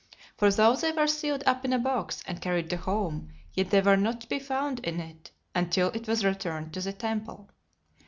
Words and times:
For 0.35 0.49
though 0.49 0.75
they 0.75 0.91
were 0.91 1.05
sealed 1.05 1.43
up 1.45 1.63
in 1.63 1.71
a 1.71 1.77
box, 1.77 2.23
and 2.25 2.41
carried 2.41 2.71
to 2.71 2.77
home, 2.77 3.29
yet 3.53 3.69
they 3.69 3.81
were 3.81 3.95
not 3.97 4.19
to 4.21 4.27
be 4.29 4.39
found 4.39 4.79
in 4.79 4.99
it, 4.99 5.29
until 5.53 5.89
it 5.89 6.07
was 6.07 6.25
returned 6.25 6.73
to 6.73 6.81
the 6.81 6.91
temple. 6.93 7.51